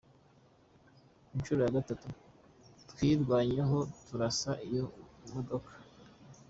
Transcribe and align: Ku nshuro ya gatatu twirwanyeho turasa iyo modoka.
Ku 1.27 1.31
nshuro 1.39 1.59
ya 1.65 1.75
gatatu 1.77 2.07
twirwanyeho 2.89 3.79
turasa 4.07 4.51
iyo 4.67 4.83
modoka. 5.33 5.71